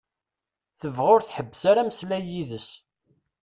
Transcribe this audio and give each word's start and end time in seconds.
Tebɣa 0.81 1.11
ur 1.15 1.21
tḥebbes 1.23 1.63
ara 1.69 1.79
ameslay 1.81 2.23
yid-s. 2.31 2.69